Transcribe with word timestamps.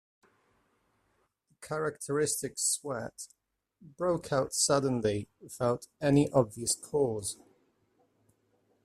The 1.49 1.67
characteristic 1.67 2.57
sweat 2.57 3.27
broke 3.79 4.33
out 4.33 4.51
suddenly 4.51 5.27
without 5.39 5.85
any 6.01 6.27
obvious 6.31 6.73
cause. 6.75 7.37